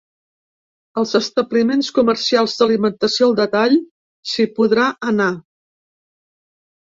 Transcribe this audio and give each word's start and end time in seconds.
Als 0.99 1.11
establiments 1.19 1.89
comercials 1.97 2.55
d’alimentació 2.61 3.27
al 3.27 3.37
detall, 3.41 3.77
s’hi 4.31 4.47
podrà 4.61 4.87
anar. 5.11 5.29